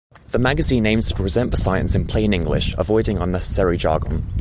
The 0.31 0.39
magazine 0.39 0.87
aims 0.87 1.09
to 1.09 1.13
present 1.13 1.51
the 1.51 1.57
science 1.57 1.93
in 1.93 2.07
plain 2.07 2.33
English, 2.33 2.73
avoiding 2.75 3.19
unnecessary 3.19 3.77
jargon. 3.77 4.25